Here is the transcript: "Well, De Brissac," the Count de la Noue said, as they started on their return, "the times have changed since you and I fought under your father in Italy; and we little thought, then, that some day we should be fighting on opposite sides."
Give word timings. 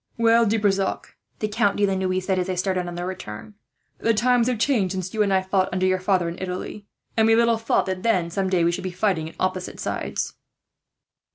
"Well, 0.17 0.47
De 0.47 0.57
Brissac," 0.57 1.15
the 1.37 1.47
Count 1.47 1.77
de 1.77 1.85
la 1.85 1.93
Noue 1.93 2.19
said, 2.19 2.39
as 2.39 2.47
they 2.47 2.55
started 2.55 2.87
on 2.87 2.95
their 2.95 3.05
return, 3.05 3.53
"the 3.99 4.15
times 4.15 4.47
have 4.47 4.57
changed 4.57 4.93
since 4.93 5.13
you 5.13 5.21
and 5.21 5.31
I 5.31 5.43
fought 5.43 5.69
under 5.71 5.85
your 5.85 5.99
father 5.99 6.27
in 6.27 6.41
Italy; 6.41 6.87
and 7.15 7.27
we 7.27 7.35
little 7.35 7.57
thought, 7.59 7.85
then, 7.85 8.01
that 8.01 8.31
some 8.33 8.49
day 8.49 8.63
we 8.63 8.71
should 8.71 8.83
be 8.83 8.89
fighting 8.89 9.27
on 9.29 9.35
opposite 9.39 9.79
sides." 9.79 10.33